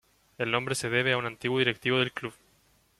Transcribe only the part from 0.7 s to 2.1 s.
se debe a un antiguo directivo